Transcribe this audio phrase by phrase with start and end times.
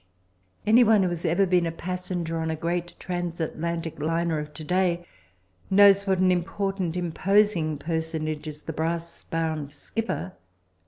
[0.65, 5.05] Anyone who has ever been a passenger on a great transatlantic liner of to day
[5.69, 10.33] knows what an important, imposing personage is the brass bound skipper.